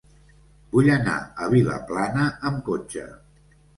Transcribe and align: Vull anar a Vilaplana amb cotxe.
Vull 0.71 0.87
anar 0.93 1.17
a 1.47 1.49
Vilaplana 1.53 2.25
amb 2.51 2.67
cotxe. 2.71 3.05